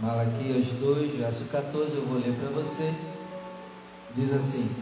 [0.00, 2.90] Malaquias 2, verso 14, eu vou ler para você.
[4.16, 4.74] Diz assim: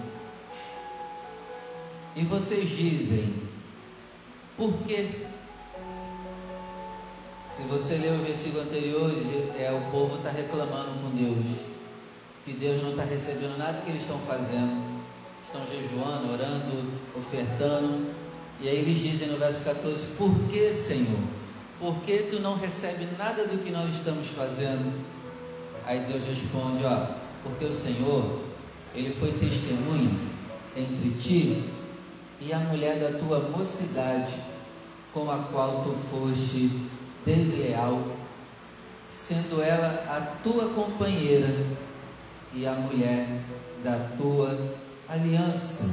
[2.14, 3.34] E vocês dizem,
[4.56, 5.26] por quê?
[7.50, 9.10] Se você ler o versículo anterior,
[9.58, 11.58] é o povo está reclamando com Deus,
[12.44, 15.02] que Deus não está recebendo nada que eles estão fazendo,
[15.44, 18.06] estão jejuando, orando, ofertando,
[18.60, 21.37] e aí eles dizem no verso 14: Por que, Senhor?
[21.78, 24.92] Por que tu não recebe nada do que nós estamos fazendo?
[25.86, 27.06] Aí Deus responde: Ó,
[27.44, 28.40] porque o Senhor,
[28.94, 30.10] ele foi testemunha
[30.76, 31.70] entre ti
[32.40, 34.34] e a mulher da tua mocidade,
[35.14, 36.70] com a qual tu foste
[37.24, 38.02] desleal,
[39.06, 41.64] sendo ela a tua companheira
[42.52, 43.26] e a mulher
[43.84, 44.76] da tua
[45.08, 45.88] aliança.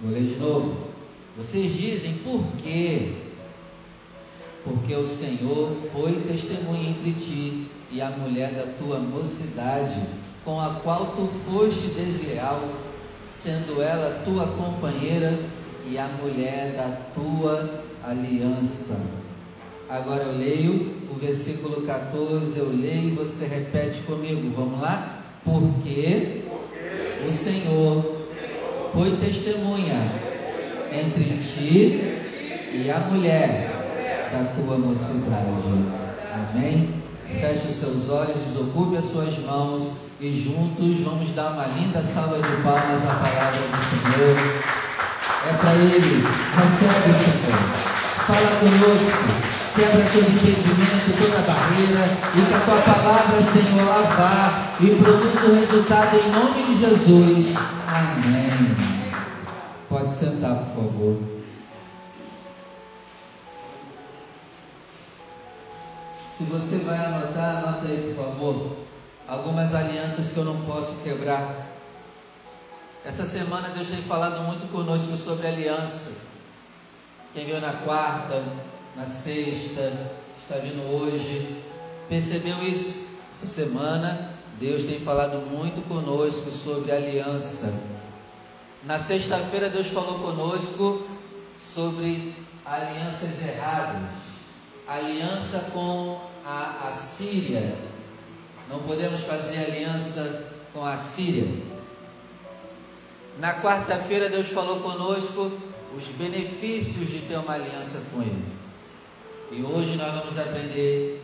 [0.00, 0.88] Vou ler de novo.
[1.36, 3.27] Vocês dizem por quê?
[4.68, 9.98] Porque o Senhor foi testemunha entre ti e a mulher da tua mocidade,
[10.44, 12.62] com a qual tu foste desleal,
[13.24, 15.38] sendo ela tua companheira
[15.90, 19.00] e a mulher da tua aliança.
[19.88, 24.52] Agora eu leio o versículo 14, eu leio e você repete comigo.
[24.54, 25.22] Vamos lá?
[25.42, 26.42] Porque
[27.26, 28.18] o Senhor
[28.92, 29.96] foi testemunha
[30.92, 32.18] entre ti
[32.70, 33.67] e a mulher
[34.30, 35.98] da tua mocidade.
[36.34, 36.94] Amém?
[37.26, 42.36] Feche os seus olhos, desocupe as suas mãos e juntos vamos dar uma linda salva
[42.36, 44.36] de palmas à palavra do Senhor.
[45.48, 46.24] É para Ele.
[46.56, 47.58] Recebe, Senhor.
[48.26, 54.86] Fala conosco quebra todo impedimento, toda barreira, e que a tua palavra, Senhor, vá e
[54.96, 57.56] produza o resultado em nome de Jesus.
[57.86, 58.76] Amém.
[59.88, 61.37] Pode sentar, por favor.
[66.38, 68.76] Se você vai anotar, anota aí, por favor.
[69.26, 71.66] Algumas alianças que eu não posso quebrar.
[73.04, 76.12] Essa semana Deus tem falado muito conosco sobre aliança.
[77.34, 78.40] Quem veio na quarta,
[78.94, 79.92] na sexta,
[80.40, 81.60] está vindo hoje.
[82.08, 83.08] Percebeu isso?
[83.34, 87.82] Essa semana, Deus tem falado muito conosco sobre aliança.
[88.84, 91.04] Na sexta-feira, Deus falou conosco
[91.58, 92.32] sobre
[92.64, 94.08] alianças erradas,
[94.86, 97.76] aliança com a, a Síria.
[98.70, 101.46] Não podemos fazer aliança com a Síria.
[103.38, 105.52] Na quarta-feira, Deus falou conosco
[105.96, 108.44] os benefícios de ter uma aliança com Ele.
[109.52, 111.22] E hoje nós vamos aprender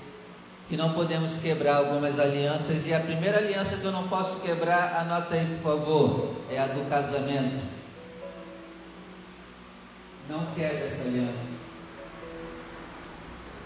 [0.68, 2.86] que não podemos quebrar algumas alianças.
[2.86, 6.66] E a primeira aliança que eu não posso quebrar, anota aí por favor, é a
[6.66, 7.64] do casamento.
[10.28, 11.64] Não quebre essa aliança.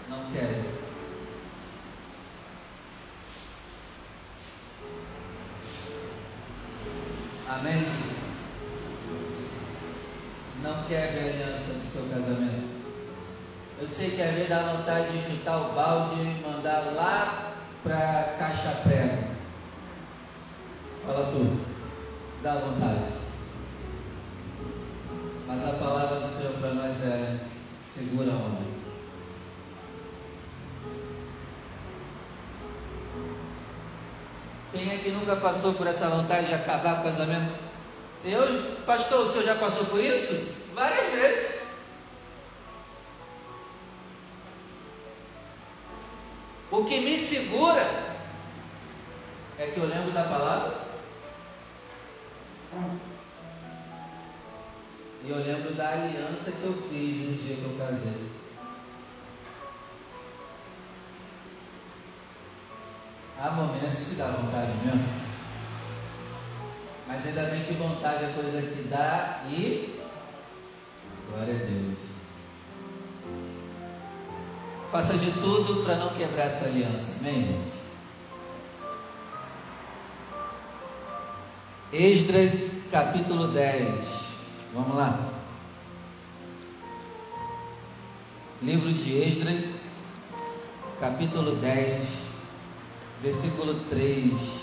[0.09, 0.79] Não quebre.
[7.49, 7.83] Amém?
[10.89, 12.67] Não quebre a aliança do seu casamento.
[13.79, 18.35] Eu sei que às vezes dá vontade de chutar o balde e mandar lá para
[18.39, 19.35] caixa prego.
[21.05, 21.59] Fala tu.
[22.41, 23.11] Dá vontade.
[25.45, 27.37] Mas a palavra do Senhor para nós é
[27.79, 28.79] segura a onda.
[34.71, 37.53] Quem é que nunca passou por essa vontade de acabar o casamento?
[38.25, 40.58] Eu, pastor, o senhor já passou por isso?
[46.79, 47.81] O que me segura
[49.59, 50.77] é que eu lembro da palavra.
[55.25, 58.29] E eu lembro da aliança que eu fiz no dia que eu casei.
[63.41, 65.05] Há momentos que dá vontade mesmo.
[67.09, 69.99] Mas ainda bem que vontade é coisa que dá e
[71.29, 71.78] glória a Deus.
[74.91, 77.19] Faça de tudo para não quebrar essa aliança.
[77.19, 77.79] Amém, gente?
[81.93, 83.87] Esdras capítulo 10.
[84.73, 85.31] Vamos lá.
[88.63, 89.85] Livro de Esdras,
[90.99, 92.03] capítulo 10,
[93.21, 94.58] versículo 3.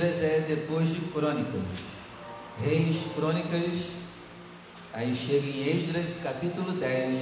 [0.00, 1.60] Esdras é depois de Crônicas.
[2.58, 3.90] Reis, Crônicas,
[4.94, 7.18] aí chega em Esdras capítulo 10,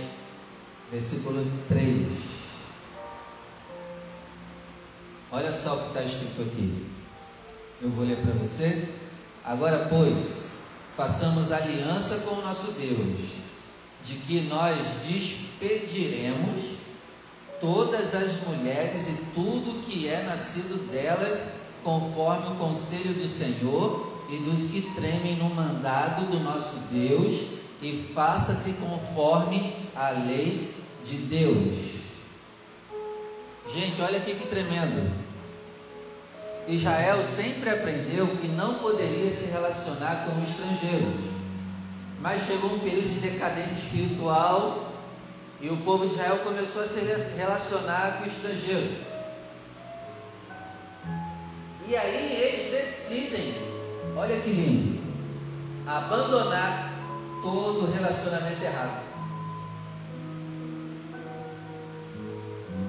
[0.92, 2.06] versículo 3.
[5.32, 6.86] Olha só o que está escrito aqui.
[7.82, 8.88] Eu vou ler para você.
[9.44, 10.50] Agora, pois,
[10.96, 13.18] façamos aliança com o nosso Deus,
[14.04, 16.76] de que nós despediremos
[17.60, 24.36] todas as mulheres e tudo que é nascido delas, conforme o conselho do Senhor e
[24.38, 31.98] dos que tremem no mandado do nosso Deus, e faça-se conforme a lei de Deus.
[33.72, 35.28] Gente, olha aqui que tremendo.
[36.66, 41.38] Israel sempre aprendeu que não poderia se relacionar com estrangeiros.
[42.20, 44.92] Mas chegou um período de decadência espiritual
[45.60, 47.00] e o povo de Israel começou a se
[47.36, 49.07] relacionar com estrangeiros.
[51.88, 53.54] E aí eles decidem,
[54.16, 55.00] olha que lindo,
[55.86, 56.92] abandonar
[57.42, 59.08] todo relacionamento errado.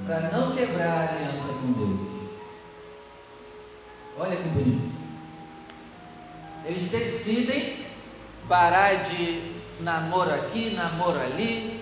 [0.09, 2.09] para não quebrar a aliança com Deus.
[4.17, 4.91] Olha que bonito.
[6.65, 7.85] Eles decidem
[8.47, 11.78] parar de namoro aqui, namoro ali.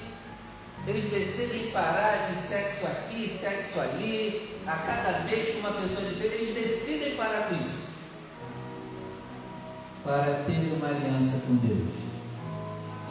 [0.87, 6.43] Eles decidem parar de sexo aqui, sexo ali, a cada mês com uma pessoa diferente.
[6.43, 7.97] Eles decidem parar com isso.
[10.05, 11.89] Para ter uma aliança com Deus.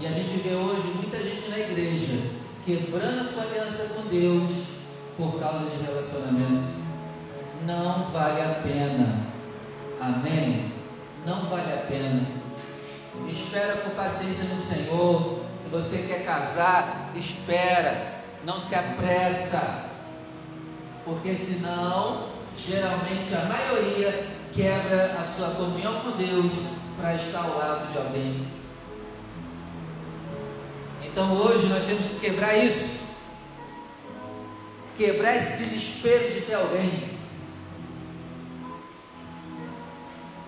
[0.00, 2.31] E a gente vê hoje muita gente na igreja
[2.64, 4.50] quebrando a sua aliança com Deus
[5.19, 6.69] por causa de relacionamento.
[7.67, 9.26] Não vale a pena.
[10.00, 10.72] Amém?
[11.26, 12.26] Não vale a pena.
[13.31, 15.36] Espera com paciência no Senhor.
[15.67, 18.15] Se você quer casar, espera.
[18.45, 19.85] Não se apressa.
[21.05, 26.53] Porque senão, geralmente a maioria quebra a sua comunhão com Deus
[26.97, 28.47] para estar ao lado de alguém.
[31.03, 32.97] Então hoje nós temos que quebrar isso
[34.97, 36.89] quebrar esse desespero de ter alguém.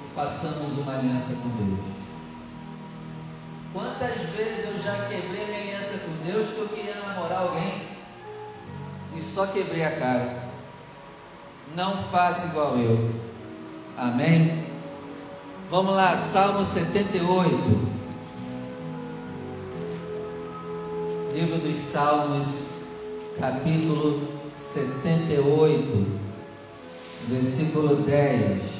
[0.04, 1.97] E façamos uma aliança com Deus.
[3.78, 7.80] Quantas vezes eu já quebrei minha aliança com Deus porque eu queria namorar alguém
[9.16, 10.48] e só quebrei a cara.
[11.76, 13.14] Não faça igual eu.
[13.96, 14.66] Amém?
[15.70, 17.88] Vamos lá, Salmo 78.
[21.32, 22.70] Livro dos Salmos,
[23.38, 24.26] capítulo
[24.56, 26.20] 78,
[27.28, 28.77] versículo 10.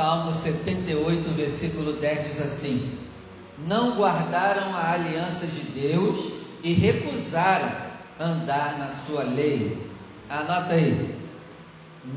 [0.00, 2.90] Salmo 78, versículo 10 diz assim:
[3.68, 6.32] Não guardaram a aliança de Deus
[6.64, 7.70] e recusaram
[8.18, 9.90] andar na sua lei.
[10.30, 11.14] Anota aí.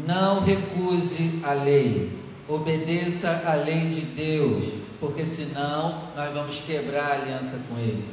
[0.08, 4.66] Não recuse a lei, obedeça a lei de Deus,
[5.02, 8.08] porque senão nós vamos quebrar a aliança com Ele.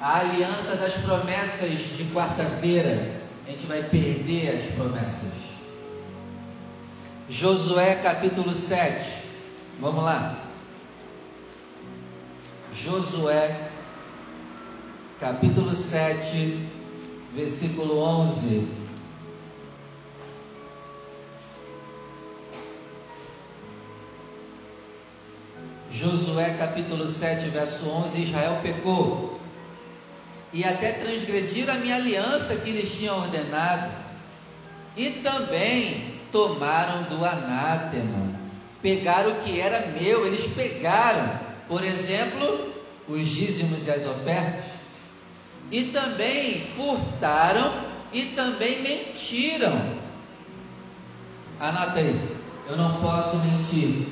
[0.00, 1.68] A aliança das promessas
[1.98, 5.45] de quarta-feira, a gente vai perder as promessas.
[7.28, 9.22] Josué capítulo 7,
[9.80, 10.38] vamos lá.
[12.72, 13.68] Josué
[15.18, 16.68] capítulo 7,
[17.34, 18.68] versículo 11.
[25.90, 29.40] Josué capítulo 7, verso 11: Israel pecou
[30.52, 33.90] e até transgrediram a minha aliança que lhes tinha ordenado,
[34.96, 38.30] e também tomaram do anátema,
[38.82, 41.28] pegaram o que era meu, eles pegaram,
[41.68, 42.72] por exemplo,
[43.08, 44.64] os dízimos e as ofertas,
[45.70, 47.72] e também furtaram
[48.12, 49.96] e também mentiram.
[51.58, 52.36] Anota aí,
[52.68, 54.08] eu não posso mentir,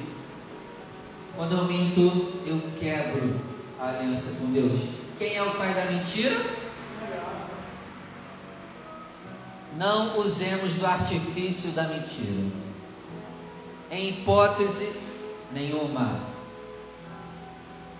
[1.36, 3.40] quando eu minto, eu quebro
[3.80, 4.80] a aliança com Deus.
[5.18, 6.63] Quem é o pai da mentira?
[9.76, 12.50] Não usemos do artifício da mentira.
[13.90, 14.92] Em hipótese
[15.52, 16.20] nenhuma.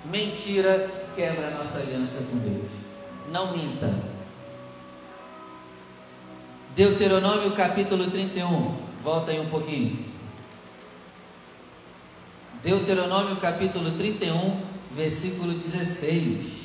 [0.05, 2.71] Mentira quebra a nossa aliança com Deus.
[3.31, 3.93] Não minta.
[6.77, 8.77] Deuteronômio capítulo 31.
[9.03, 10.05] Volta aí um pouquinho.
[12.63, 14.59] Deuteronômio capítulo 31,
[14.97, 16.64] versículo 16.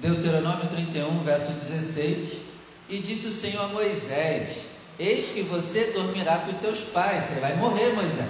[0.00, 2.38] Deuteronômio 31, verso 16.
[2.88, 4.66] E disse o Senhor a Moisés:
[4.98, 8.28] Eis que você dormirá com os teus pais, você vai morrer, Moisés.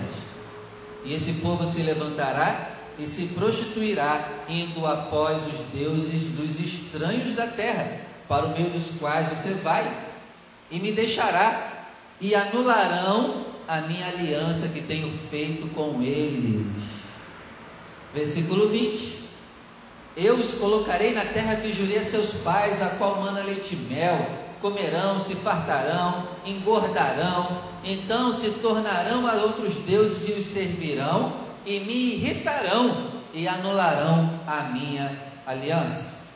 [1.04, 7.46] E esse povo se levantará e se prostituirá, indo após os deuses dos estranhos da
[7.46, 9.86] terra, para o meio dos quais você vai,
[10.70, 11.86] e me deixará
[12.20, 16.66] e anularão a minha aliança que tenho feito com eles.
[18.14, 19.25] Versículo 20.
[20.16, 23.94] Eu os colocarei na terra que jurei a seus pais, a qual mana leite e
[23.94, 24.26] mel.
[24.62, 31.34] Comerão, se fartarão, engordarão, então se tornarão a outros deuses e os servirão,
[31.66, 35.14] e me irritarão e anularão a minha
[35.46, 36.28] aliança.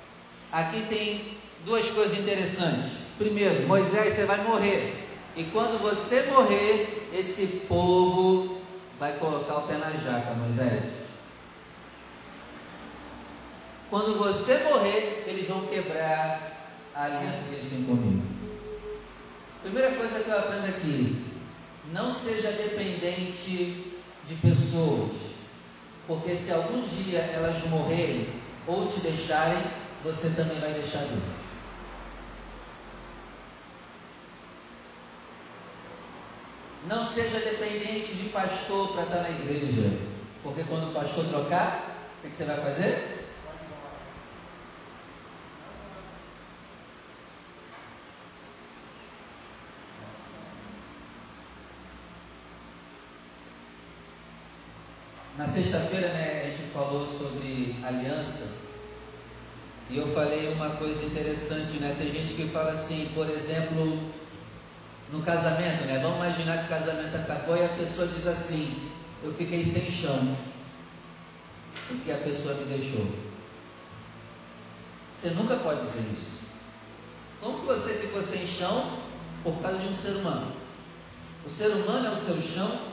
[0.53, 2.99] Aqui tem duas coisas interessantes.
[3.17, 5.09] Primeiro, Moisés, você vai morrer.
[5.35, 8.61] E quando você morrer, esse povo
[8.99, 11.00] vai colocar o pé na jaca, Moisés.
[13.91, 18.23] Quando você morrer, eles vão quebrar a aliança que eles têm comigo.
[19.63, 21.25] Primeira coisa que eu aprendo aqui:
[21.93, 23.93] não seja dependente
[24.29, 25.11] de pessoas,
[26.07, 28.29] porque se algum dia elas morrerem
[28.65, 29.61] ou te deixarem,
[30.05, 31.51] você também vai deixar Deus.
[36.87, 39.99] Não seja dependente de pastor para estar na igreja.
[40.43, 43.21] Porque quando o pastor trocar, o que você vai fazer?
[55.41, 58.69] Na sexta-feira, né, a gente falou sobre aliança.
[59.93, 61.97] E eu falei uma coisa interessante, né?
[61.99, 63.99] Tem gente que fala assim, por exemplo,
[65.13, 65.99] no casamento, né?
[66.01, 68.89] Vamos imaginar que o casamento acabou e a pessoa diz assim:
[69.25, 70.37] Eu fiquei sem chão,
[71.89, 73.05] porque a pessoa me deixou.
[75.13, 76.43] Você nunca pode dizer isso.
[77.41, 79.01] Como que você ficou sem chão
[79.43, 80.53] por causa de um ser humano?
[81.45, 82.91] O ser humano é o seu chão.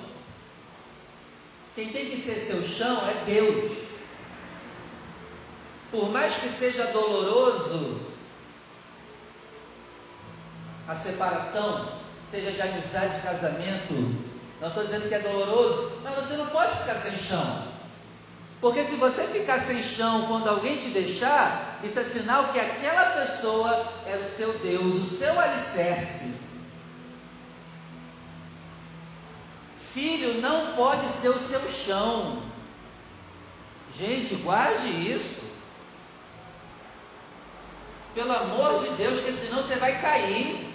[1.76, 3.87] Quem tem que ser seu chão é Deus.
[5.92, 8.02] Por mais que seja doloroso
[10.88, 11.88] a separação,
[12.30, 14.28] seja de amizade, de casamento.
[14.60, 17.68] Não estou dizendo que é doloroso, mas você não pode ficar sem chão.
[18.60, 23.22] Porque se você ficar sem chão quando alguém te deixar, isso é sinal que aquela
[23.22, 26.48] pessoa é o seu Deus, o seu alicerce.
[29.94, 32.42] Filho não pode ser o seu chão.
[33.96, 35.57] Gente, guarde isso.
[38.18, 40.74] Pelo amor de Deus, que senão você vai cair.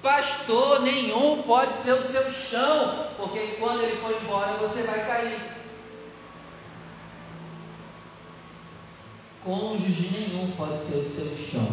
[0.00, 5.38] Pastor nenhum pode ser o seu chão, porque quando ele for embora você vai cair.
[9.44, 11.68] Cônjuge nenhum pode ser o seu chão.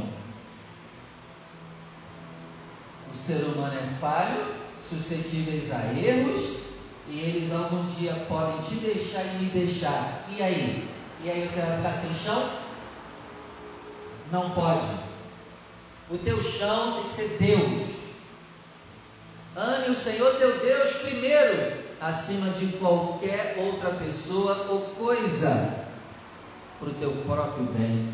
[3.10, 6.58] O ser humano é falho, suscetíveis a erros,
[7.08, 10.28] e eles algum dia podem te deixar e me deixar.
[10.36, 10.90] E aí?
[11.24, 12.63] E aí você vai ficar sem chão?
[14.32, 14.88] Não pode.
[16.10, 17.94] O teu chão tem que ser Deus.
[19.56, 25.88] Ame o Senhor teu Deus primeiro, acima de qualquer outra pessoa ou coisa,
[26.80, 28.14] para o teu próprio bem.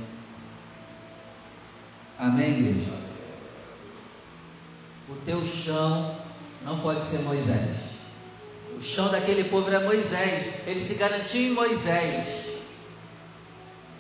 [2.18, 2.92] Amém, igreja?
[5.08, 6.16] O teu chão
[6.64, 7.78] não pode ser Moisés.
[8.78, 10.68] O chão daquele povo era Moisés.
[10.68, 12.28] Ele se garantiu em Moisés.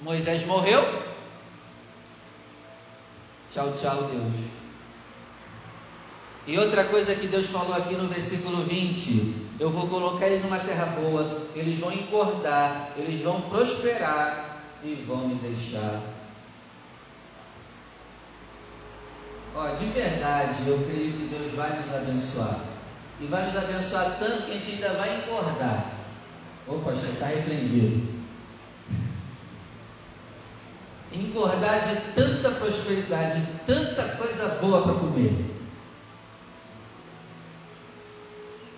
[0.01, 1.08] Moisés morreu.
[3.51, 4.49] Tchau, tchau, Deus.
[6.45, 10.59] E outra coisa que Deus falou aqui no versículo 20: Eu vou colocar eles numa
[10.59, 16.01] terra boa, eles vão engordar, eles vão prosperar e vão me deixar.
[19.55, 22.59] Ó, de verdade, eu creio que Deus vai nos abençoar.
[23.19, 25.91] E vai nos abençoar tanto que a gente ainda vai engordar.
[26.67, 28.18] Opa, pastor, está repreendido.
[31.11, 35.55] Engordar de tanta prosperidade, de tanta coisa boa para comer.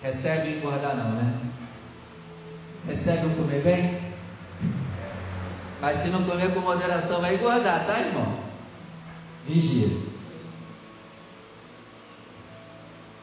[0.02, 1.40] Recebe engordar não, né?
[2.86, 4.12] Recebe o comer bem?
[5.80, 8.38] Mas se não comer com moderação, vai engordar, tá, irmão?
[9.46, 9.88] Vigia.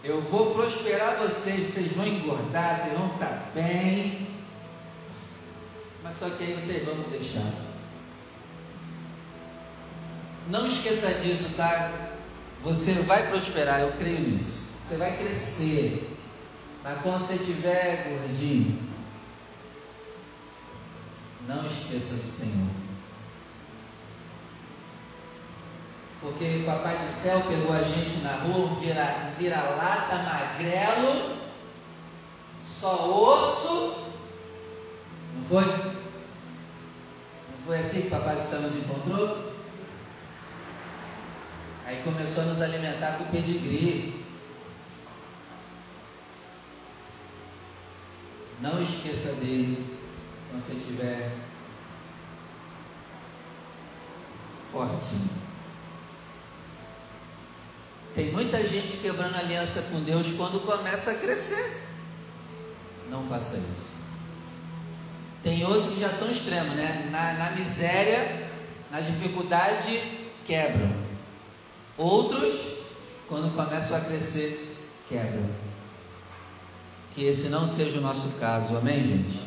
[0.03, 4.27] Eu vou prosperar vocês, vocês vão engordar, vocês vão estar bem.
[6.03, 7.68] Mas só que aí vocês vão me deixar.
[10.49, 11.91] Não esqueça disso, tá?
[12.63, 14.69] Você vai prosperar, eu creio nisso.
[14.81, 16.17] Você vai crescer.
[16.83, 18.89] Mas quando você estiver gordinho,
[21.47, 22.67] não esqueça do Senhor.
[26.19, 31.37] Porque o Papai do Céu pegou a gente na rua, um vira-lata vira magrelo,
[32.65, 34.05] só osso.
[35.35, 35.65] Não foi?
[35.65, 35.97] Não
[37.67, 39.48] foi assim que o Papai do Céu nos encontrou?
[41.89, 44.23] Aí começou a nos alimentar com pedigree.
[48.61, 49.97] Não esqueça dele
[50.47, 51.31] quando você estiver
[54.71, 55.15] forte.
[58.13, 61.89] Tem muita gente quebrando aliança com Deus quando começa a crescer.
[63.09, 63.97] Não faça isso.
[65.41, 67.09] Tem outros que já são extremos, né?
[67.11, 68.47] Na, na miséria,
[68.91, 70.03] na dificuldade,
[70.45, 70.98] quebram.
[71.99, 72.77] Outros,
[73.27, 74.73] quando começam a crescer,
[75.09, 75.49] quebram.
[77.13, 79.37] Que esse não seja o nosso caso, amém, gente?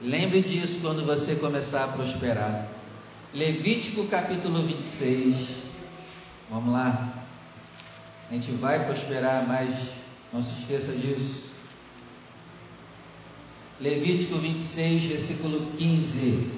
[0.00, 2.68] Lembre disso quando você começar a prosperar.
[3.34, 5.48] Levítico capítulo 26.
[6.48, 7.26] Vamos lá.
[8.30, 9.74] A gente vai prosperar, mas
[10.32, 11.48] não se esqueça disso.
[13.80, 16.57] Levítico 26, versículo 15.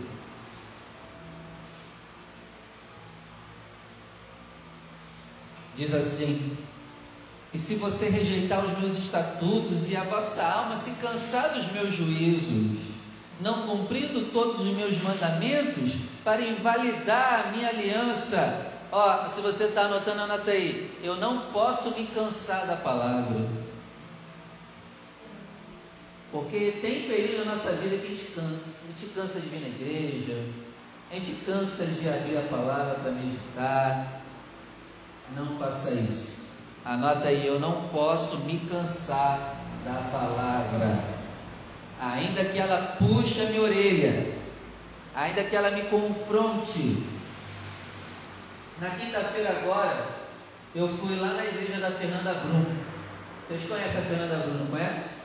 [5.81, 6.59] Diz assim:
[7.55, 11.95] E se você rejeitar os meus estatutos e a vossa alma se cansar dos meus
[11.95, 12.79] juízos,
[13.41, 18.71] não cumprindo todos os meus mandamentos, para invalidar a minha aliança.
[18.93, 20.99] Ó, se você está anotando, anota aí.
[21.03, 23.49] Eu não posso me cansar da palavra.
[26.31, 28.85] Porque tem período na nossa vida que a gente cansa.
[28.85, 30.45] A gente cansa de vir na igreja,
[31.11, 34.20] a gente cansa de abrir a palavra para meditar.
[35.37, 36.41] Não faça isso.
[36.85, 41.05] Anota aí, eu não posso me cansar da palavra.
[42.01, 44.35] Ainda que ela puxe a minha orelha,
[45.15, 47.05] ainda que ela me confronte.
[48.81, 50.07] Na quinta-feira agora,
[50.75, 52.65] eu fui lá na igreja da Fernanda Brum.
[53.47, 55.21] Vocês conhecem a Fernanda Brum, não conhece?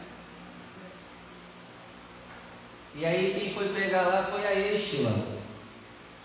[2.96, 5.14] E aí quem foi pregar lá foi a Estila.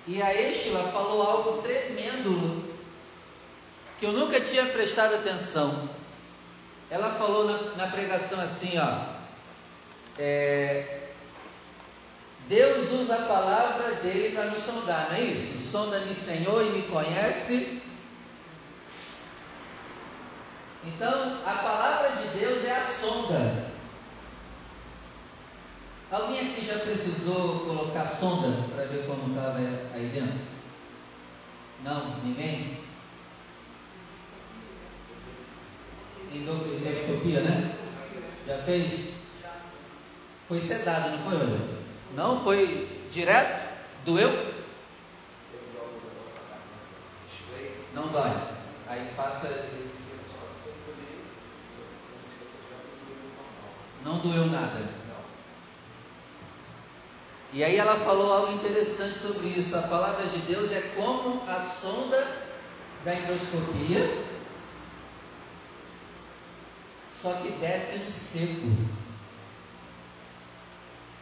[0.07, 2.70] E a Estila falou algo tremendo
[4.01, 5.91] que eu nunca tinha prestado atenção.
[6.91, 9.21] Ela falou na, na pregação assim, ó.
[10.19, 11.11] É,
[12.49, 15.71] Deus usa a palavra dele para nos sondar, não é isso?
[15.71, 17.83] Sonda-me, Senhor, e me conhece.
[20.83, 23.71] Então, a palavra de Deus é a sonda.
[26.11, 29.59] Alguém aqui já precisou colocar sonda para ver como estava
[29.95, 30.41] aí dentro?
[31.85, 32.17] Não?
[32.25, 32.80] Ninguém?
[36.33, 37.75] Endoscopia, né?
[38.47, 39.11] Já fez?
[40.47, 41.81] Foi sedado, não foi?
[42.15, 43.71] Não foi direto?
[44.05, 44.31] Doeu?
[47.95, 48.31] Não dói.
[48.89, 49.69] Aí passa.
[54.05, 55.01] Não doeu nada.
[57.53, 59.77] E aí ela falou algo interessante sobre isso.
[59.77, 62.49] A palavra de Deus é como a sonda
[63.05, 64.09] da endoscopia,
[67.21, 68.71] só que desce seco.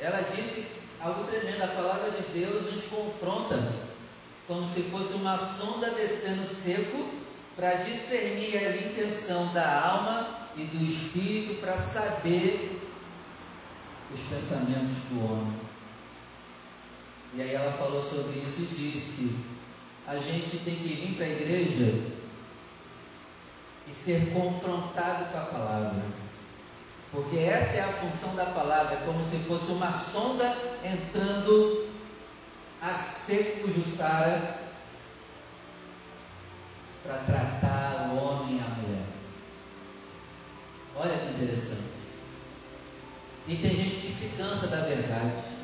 [0.01, 0.67] Ela disse
[1.01, 3.73] algo tremendo, a palavra de Deus nos confronta,
[4.47, 7.19] como se fosse uma sonda descendo seco,
[7.57, 12.81] para discernir a intenção da alma e do espírito, para saber
[14.13, 15.61] os pensamentos do homem.
[17.35, 19.37] E aí ela falou sobre isso e disse:
[20.07, 22.18] a gente tem que vir para a igreja
[23.89, 26.03] e ser confrontado com a palavra.
[27.11, 31.89] Porque essa é a função da palavra, é como se fosse uma sonda entrando
[32.83, 34.59] a seco Jussara
[37.03, 39.05] para tratar o homem e a mulher.
[40.97, 41.89] Olha que interessante.
[43.47, 45.59] E tem gente que se cansa da verdade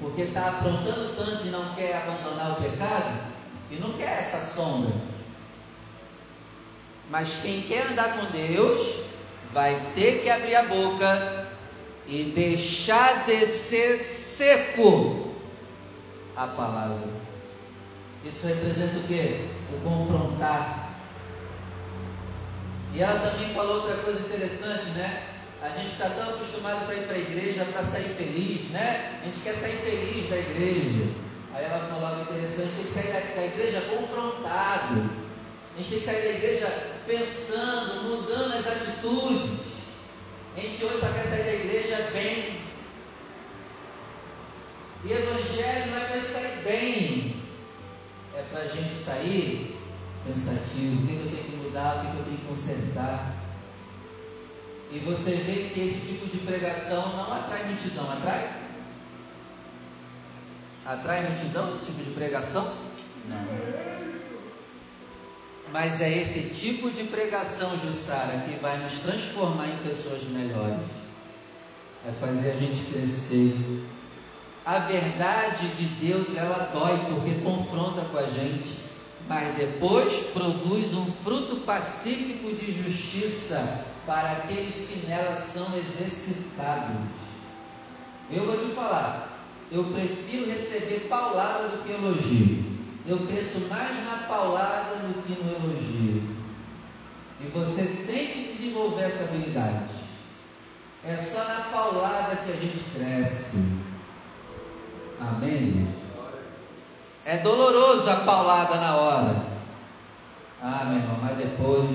[0.00, 3.32] porque está aprontando tanto e não quer abandonar o pecado,
[3.70, 5.09] e não quer essa sombra.
[7.10, 9.00] Mas quem quer andar com Deus,
[9.52, 11.48] vai ter que abrir a boca
[12.06, 15.34] e deixar descer seco
[16.36, 17.08] a palavra.
[18.24, 19.48] Isso representa o que?
[19.74, 20.90] O confrontar.
[22.94, 25.24] E ela também falou outra coisa interessante, né?
[25.62, 29.20] A gente está tão acostumado para ir para a igreja para sair feliz, né?
[29.20, 31.10] A gente quer sair feliz da igreja.
[31.54, 35.29] Aí ela falou algo interessante: tem que sair da, da igreja confrontado.
[35.80, 36.66] A gente tem que sair da igreja
[37.06, 39.60] pensando, mudando as atitudes.
[40.54, 42.60] A gente hoje só quer sair da igreja bem.
[45.02, 47.36] E evangelho não é para a gente sair bem,
[48.36, 49.80] é para a gente sair
[50.26, 51.02] pensativo.
[51.02, 53.36] O que eu tenho que mudar, o que eu tenho que consertar.
[54.92, 58.64] E você vê que esse tipo de pregação não atrai multidão, atrai?
[60.84, 62.70] Atrai multidão esse tipo de pregação?
[63.26, 63.89] Não.
[65.72, 70.80] Mas é esse tipo de pregação, Jussara, que vai nos transformar em pessoas melhores.
[72.04, 73.56] Vai fazer a gente crescer.
[74.66, 78.80] A verdade de Deus, ela dói porque confronta com a gente,
[79.28, 86.96] mas depois produz um fruto pacífico de justiça para aqueles que nela são exercitados.
[88.30, 92.69] Eu vou te falar, eu prefiro receber paulada do que elogio.
[93.06, 96.36] Eu cresço mais na paulada do que no elogio.
[97.40, 100.00] E você tem que desenvolver essa habilidade.
[101.02, 103.78] É só na paulada que a gente cresce.
[105.18, 105.88] Amém?
[107.24, 109.50] É doloroso a paulada na hora.
[110.62, 111.88] Ah, meu irmão, mas depois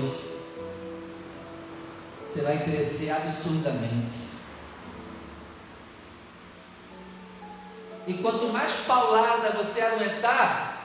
[2.26, 4.26] você vai crescer absurdamente.
[8.08, 10.75] E quanto mais paulada você aguentar,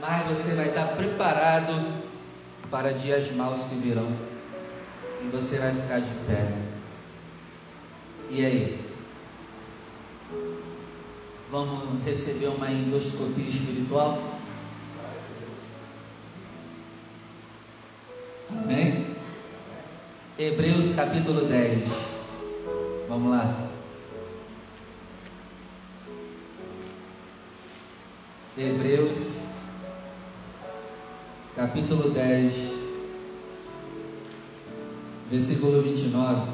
[0.00, 2.02] mais você vai estar preparado
[2.70, 4.10] para dias maus que virão.
[5.22, 6.52] E você vai ficar de pé.
[8.30, 8.88] E aí?
[11.50, 14.38] Vamos receber uma endoscopia espiritual?
[18.50, 19.16] Amém?
[20.38, 21.88] Hebreus capítulo 10.
[23.08, 23.68] Vamos lá.
[28.56, 29.37] Hebreus,
[31.58, 32.54] capítulo 10,
[35.28, 36.52] versículo 29.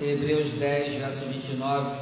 [0.00, 1.96] Hebreus 10, verso 29.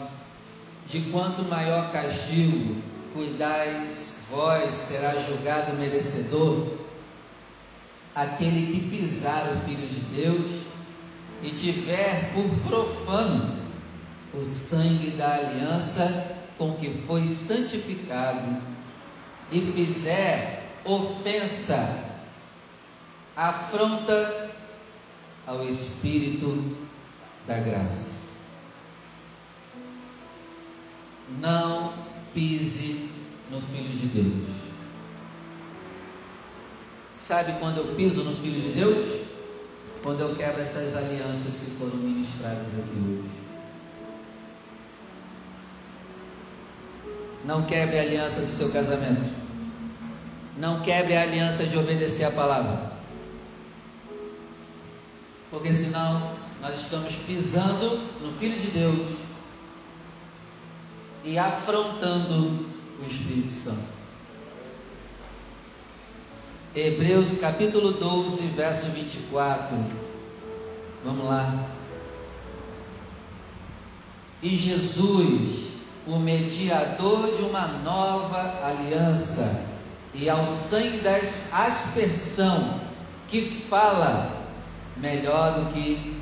[0.87, 2.77] De quanto maior castigo
[3.13, 6.82] cuidais vós será julgado merecedor
[8.15, 10.63] aquele que pisar o Filho de Deus
[11.43, 13.63] e tiver por profano
[14.35, 18.63] o sangue da aliança com que foi santificado
[19.51, 22.11] e fizer ofensa,
[23.37, 24.51] afronta
[25.47, 26.77] ao Espírito
[27.47, 28.31] da graça.
[31.41, 31.93] Não
[32.33, 33.11] pise
[33.51, 34.72] no Filho de Deus.
[37.27, 39.21] Sabe quando eu piso no Filho de Deus?
[40.03, 43.31] Quando eu quebro essas alianças que foram ministradas aqui hoje.
[47.45, 49.33] Não quebre a aliança do seu casamento.
[50.59, 52.93] Não quebre a aliança de obedecer a palavra.
[55.49, 59.17] Porque senão nós estamos pisando no Filho de Deus
[61.23, 62.67] e afrontando
[63.01, 64.02] o Espírito Santo.
[66.75, 69.77] Hebreus capítulo 12, verso 24.
[71.05, 71.67] Vamos lá.
[74.43, 75.73] E Jesus,
[76.07, 79.67] o mediador de uma nova aliança,
[80.15, 81.19] e ao sangue da
[81.53, 82.81] aspersão,
[83.29, 84.47] que fala
[84.97, 86.17] melhor do que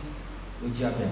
[0.62, 1.08] o diabo.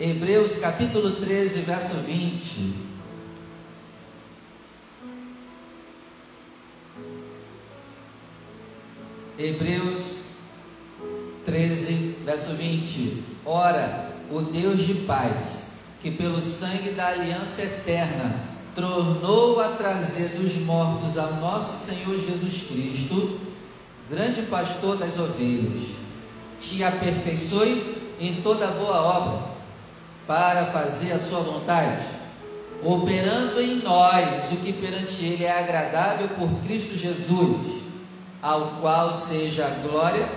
[0.00, 2.85] Hebreus capítulo 13, verso 20.
[9.38, 10.26] Hebreus
[11.44, 13.22] 13, verso 20.
[13.44, 18.34] Ora, o Deus de paz, que pelo sangue da aliança eterna
[18.74, 23.40] tornou a trazer dos mortos ao nosso Senhor Jesus Cristo,
[24.10, 25.82] grande pastor das ovelhas,
[26.58, 29.56] te aperfeiçoe em toda boa obra,
[30.26, 32.04] para fazer a sua vontade,
[32.82, 37.75] operando em nós o que perante Ele é agradável por Cristo Jesus
[38.46, 40.28] ao qual seja a glória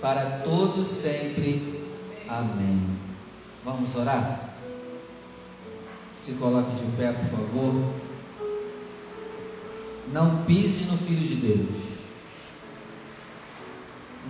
[0.00, 1.84] para todos sempre.
[2.28, 2.80] Amém.
[3.64, 4.54] Vamos orar?
[6.16, 7.92] Se coloque de pé, por favor.
[10.12, 11.68] Não pise no Filho de Deus.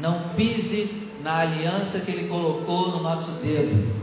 [0.00, 4.00] Não pise na aliança que Ele colocou no nosso dedo.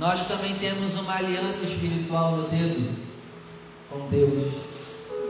[0.00, 2.90] Nós também temos uma aliança espiritual no dedo
[3.90, 4.54] com Deus,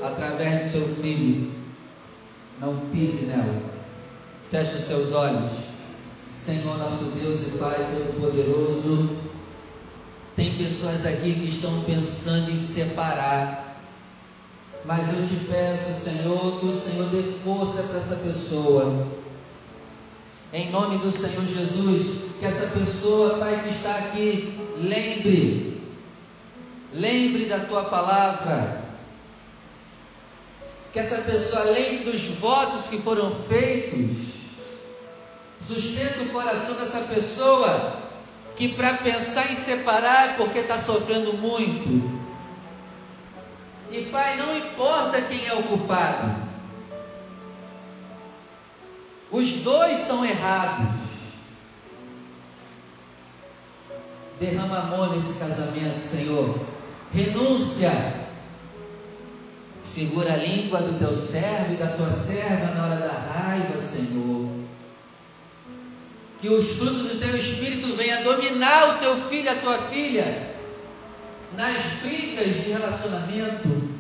[0.01, 1.64] através do Seu Filho
[2.61, 3.63] não pise nela.
[4.51, 5.53] Feche os seus olhos.
[6.25, 9.11] Senhor nosso Deus e Pai Todo-Poderoso,
[10.35, 13.79] tem pessoas aqui que estão pensando em separar,
[14.85, 19.07] mas eu te peço, Senhor, que o Senhor dê força para essa pessoa.
[20.53, 25.83] Em nome do Senhor Jesus, que essa pessoa, Pai, que está aqui, lembre,
[26.93, 28.84] lembre da tua palavra,
[30.95, 34.35] que essa pessoa lembre dos votos que foram feitos
[35.65, 37.97] Sustenta o coração dessa pessoa
[38.55, 42.23] que para pensar em separar porque está sofrendo muito.
[43.91, 46.37] E Pai, não importa quem é o culpado,
[49.31, 51.01] os dois são errados.
[54.39, 56.61] Derrama amor nesse casamento, Senhor.
[57.11, 58.24] Renúncia.
[59.95, 64.51] Segura a língua do teu servo e da tua serva na hora da raiva, Senhor.
[66.41, 70.57] Que os frutos do teu espírito venham dominar o teu filho, a tua filha,
[71.57, 73.95] nas brigas de relacionamento.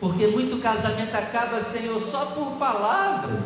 [0.00, 3.44] Porque muito casamento acaba, Senhor, só por palavras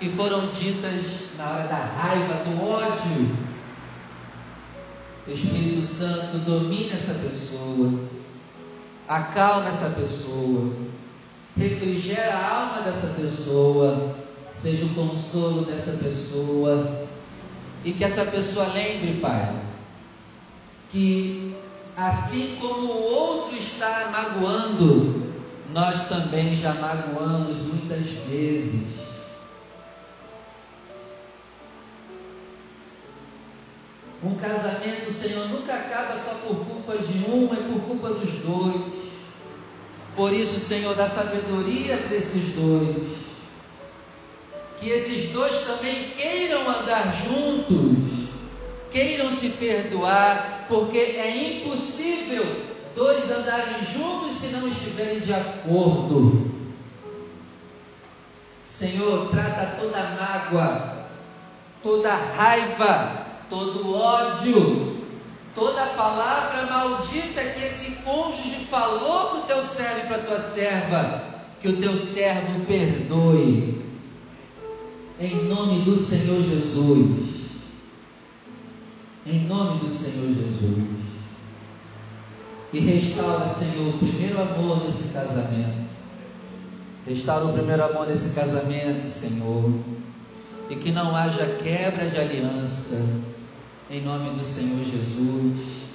[0.00, 3.36] que foram ditas na hora da raiva, do ódio.
[5.28, 8.19] Espírito Santo, domina essa pessoa,
[9.10, 10.72] acalma essa pessoa,
[11.56, 14.14] refrigera a alma dessa pessoa,
[14.48, 17.08] seja o consolo dessa pessoa,
[17.84, 19.52] e que essa pessoa lembre, Pai,
[20.90, 21.56] que
[21.96, 25.34] assim como o outro está magoando,
[25.74, 29.00] nós também já magoamos muitas vezes.
[34.22, 38.99] Um casamento, Senhor, nunca acaba só por culpa de um, é por culpa dos dois.
[40.14, 43.20] Por isso, Senhor, dá sabedoria para esses dois.
[44.78, 48.28] Que esses dois também queiram andar juntos,
[48.90, 52.44] queiram se perdoar, porque é impossível
[52.94, 56.50] dois andarem juntos se não estiverem de acordo.
[58.64, 61.06] Senhor, trata toda mágoa,
[61.82, 64.89] toda raiva, todo ódio,
[65.54, 70.40] toda palavra maldita que esse cônjuge falou para o teu servo e para a tua
[70.40, 71.24] serva,
[71.60, 73.84] que o teu servo perdoe.
[75.18, 77.40] Em nome do Senhor Jesus.
[79.26, 81.00] Em nome do Senhor Jesus.
[82.72, 85.90] E restaura, Senhor, o primeiro amor nesse casamento.
[87.06, 89.72] Restaura o primeiro amor nesse casamento, Senhor.
[90.70, 93.20] E que não haja quebra de aliança.
[93.90, 95.88] Em nome do Senhor Jesus.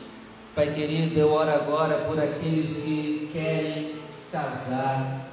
[0.53, 3.95] Pai querido, eu oro agora por aqueles que querem
[4.31, 5.29] casar.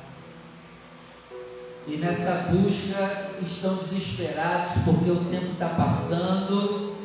[1.88, 6.96] E nessa busca estão desesperados porque o tempo está passando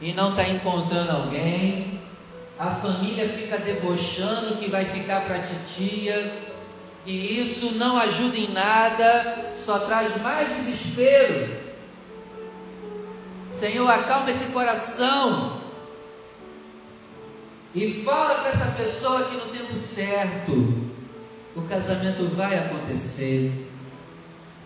[0.00, 1.94] e não está encontrando alguém
[2.58, 6.32] a família fica debochando que vai ficar para a titia,
[7.04, 11.63] e isso não ajuda em nada, só traz mais desespero.
[13.58, 15.60] Senhor, acalma esse coração
[17.74, 20.74] e fala para essa pessoa que no tempo certo
[21.56, 23.52] o casamento vai acontecer,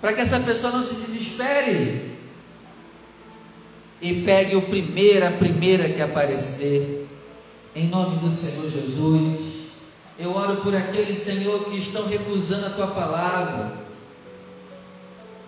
[0.01, 2.19] para que essa pessoa não se desespere
[4.01, 7.07] e pegue o primeiro, a primeira que aparecer
[7.75, 9.59] em nome do Senhor Jesus.
[10.19, 13.88] Eu oro por aqueles, Senhor, que estão recusando a tua palavra.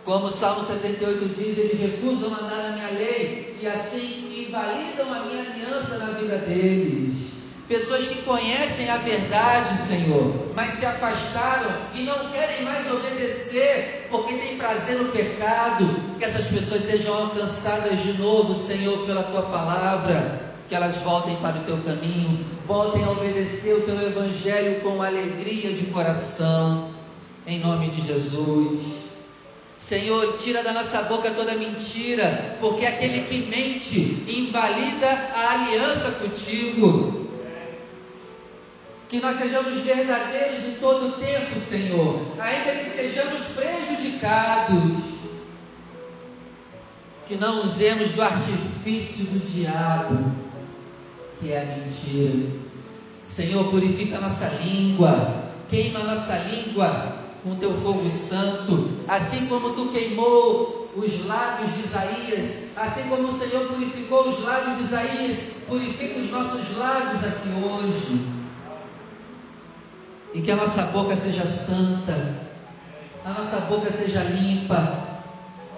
[0.05, 5.21] Como o Salmo 78 diz, eles recusam andar na minha lei e assim invalidam a
[5.21, 7.31] minha aliança na vida deles.
[7.69, 14.35] Pessoas que conhecem a verdade, Senhor, mas se afastaram e não querem mais obedecer, porque
[14.35, 15.87] têm prazer no pecado.
[16.19, 21.59] Que essas pessoas sejam alcançadas de novo, Senhor, pela tua palavra que elas voltem para
[21.59, 26.91] o teu caminho, voltem a obedecer o teu evangelho com alegria de coração,
[27.45, 29.00] em nome de Jesus.
[29.81, 37.31] Senhor, tira da nossa boca toda mentira, porque aquele que mente invalida a aliança contigo.
[39.09, 45.03] Que nós sejamos verdadeiros em todo o tempo, Senhor, ainda que sejamos prejudicados.
[47.27, 50.51] Que não usemos do artifício do diabo
[51.40, 52.51] que é a mentira.
[53.27, 59.70] Senhor, purifica a nossa língua, queima a nossa língua com teu fogo santo, assim como
[59.70, 65.38] tu queimou os lábios de Isaías, assim como o Senhor purificou os lábios de Isaías,
[65.68, 68.26] purifica os nossos lábios aqui hoje.
[70.35, 72.38] E que a nossa boca seja santa,
[73.24, 75.11] a nossa boca seja limpa,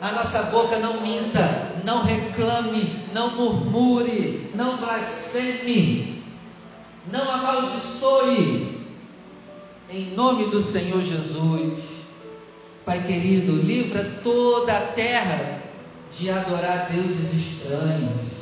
[0.00, 6.24] a nossa boca não minta, não reclame, não murmure, não blasfeme,
[7.10, 8.71] não amaldiçoe.
[9.94, 11.84] Em nome do Senhor Jesus,
[12.82, 15.60] Pai querido, livra toda a terra
[16.10, 18.32] de adorar deuses estranhos.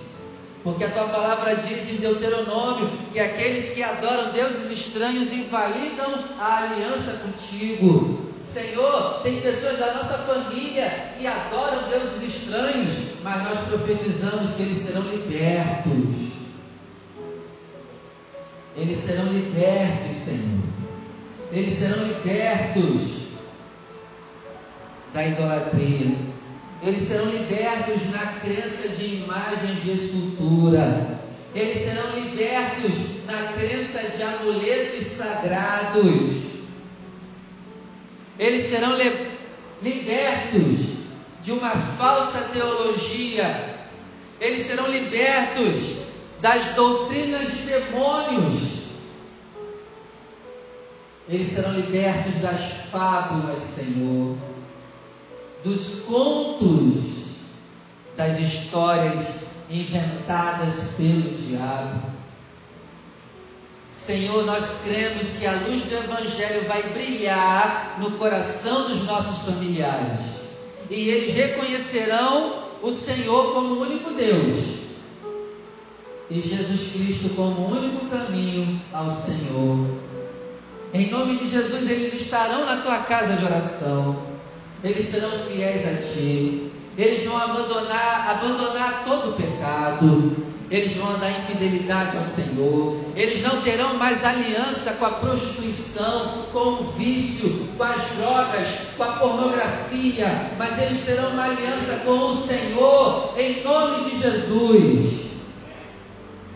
[0.62, 6.58] Porque a tua palavra diz em Deuteronômio que aqueles que adoram deuses estranhos invalidam a
[6.58, 8.30] aliança contigo.
[8.44, 14.78] Senhor, tem pessoas da nossa família que adoram deuses estranhos, mas nós profetizamos que eles
[14.78, 16.30] serão libertos.
[18.76, 20.79] Eles serão libertos, Senhor.
[21.52, 23.20] Eles serão libertos
[25.12, 26.16] da idolatria.
[26.82, 31.20] Eles serão libertos na crença de imagens de escultura.
[31.54, 36.50] Eles serão libertos na crença de amuletos sagrados.
[38.38, 38.96] Eles serão
[39.82, 41.00] libertos
[41.42, 43.78] de uma falsa teologia.
[44.40, 45.98] Eles serão libertos
[46.40, 48.69] das doutrinas de demônios.
[51.30, 54.36] Eles serão libertos das fábulas, Senhor,
[55.62, 57.04] dos contos,
[58.16, 59.40] das histórias
[59.70, 62.10] inventadas pelo diabo.
[63.92, 70.40] Senhor, nós cremos que a luz do Evangelho vai brilhar no coração dos nossos familiares
[70.90, 74.80] e eles reconhecerão o Senhor como o único Deus
[76.28, 80.09] e Jesus Cristo como o único caminho ao Senhor.
[80.92, 84.24] Em nome de Jesus, eles estarão na tua casa de oração,
[84.82, 90.36] eles serão fiéis a ti, eles vão abandonar, abandonar todo o pecado,
[90.68, 96.46] eles vão andar em fidelidade ao Senhor, eles não terão mais aliança com a prostituição,
[96.52, 102.30] com o vício, com as drogas, com a pornografia, mas eles terão uma aliança com
[102.30, 105.20] o Senhor, em nome de Jesus.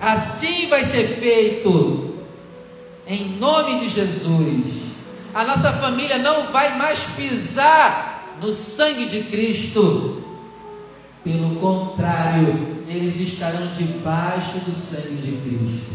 [0.01, 2.14] Assim vai ser feito,
[3.07, 4.85] em nome de Jesus.
[5.35, 10.23] A nossa família não vai mais pisar no sangue de Cristo,
[11.25, 15.95] pelo contrário, eles estarão debaixo do sangue de Cristo.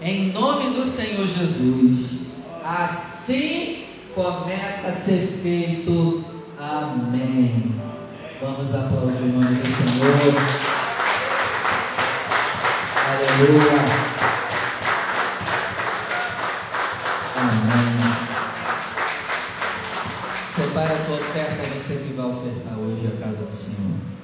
[0.00, 2.20] Em nome do Senhor Jesus.
[2.64, 6.24] Assim começa a ser feito.
[6.58, 7.74] Amém.
[8.40, 10.34] Vamos aplaudir o nome do Senhor.
[13.06, 14.35] Aleluia.
[21.36, 24.15] Oferta, você que vai ofertar hoje a casa do Senhor.